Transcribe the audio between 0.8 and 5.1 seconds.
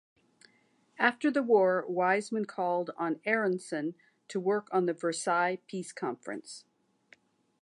After the war, Weizmann called on Aaronsohn to work on the